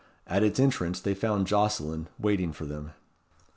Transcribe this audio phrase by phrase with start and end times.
[0.25, 2.93] At its entrance they found Jocelyn waiting for them.